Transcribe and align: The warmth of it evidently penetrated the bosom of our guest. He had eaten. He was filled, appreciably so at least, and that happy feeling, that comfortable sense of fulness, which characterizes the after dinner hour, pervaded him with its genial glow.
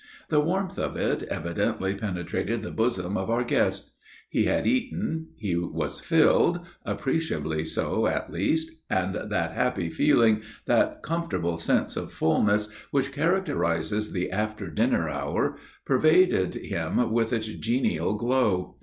The 0.29 0.39
warmth 0.39 0.79
of 0.79 0.95
it 0.95 1.21
evidently 1.29 1.93
penetrated 1.93 2.63
the 2.63 2.71
bosom 2.71 3.15
of 3.17 3.29
our 3.29 3.43
guest. 3.43 3.91
He 4.31 4.45
had 4.45 4.65
eaten. 4.65 5.27
He 5.35 5.55
was 5.55 5.99
filled, 5.99 6.61
appreciably 6.83 7.63
so 7.65 8.07
at 8.07 8.33
least, 8.33 8.71
and 8.89 9.13
that 9.29 9.51
happy 9.51 9.91
feeling, 9.91 10.41
that 10.65 11.03
comfortable 11.03 11.57
sense 11.57 11.95
of 11.95 12.11
fulness, 12.11 12.67
which 12.89 13.11
characterizes 13.13 14.11
the 14.11 14.31
after 14.31 14.71
dinner 14.71 15.07
hour, 15.07 15.57
pervaded 15.85 16.55
him 16.55 17.11
with 17.11 17.31
its 17.31 17.45
genial 17.45 18.15
glow. 18.15 18.77